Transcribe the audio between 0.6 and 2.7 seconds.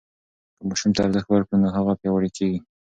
ماشوم ته ارزښت ورکړو نو هغه پیاوړی کېږي.